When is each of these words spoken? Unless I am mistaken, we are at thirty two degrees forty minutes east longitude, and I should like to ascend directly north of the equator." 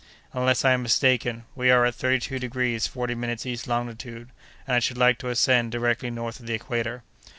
Unless 0.33 0.65
I 0.65 0.71
am 0.71 0.81
mistaken, 0.81 1.45
we 1.53 1.69
are 1.69 1.85
at 1.85 1.93
thirty 1.93 2.17
two 2.19 2.39
degrees 2.39 2.87
forty 2.87 3.13
minutes 3.13 3.45
east 3.45 3.67
longitude, 3.67 4.31
and 4.65 4.73
I 4.75 4.79
should 4.79 4.97
like 4.97 5.19
to 5.19 5.29
ascend 5.29 5.71
directly 5.71 6.09
north 6.09 6.39
of 6.39 6.47
the 6.47 6.55
equator." 6.55 7.03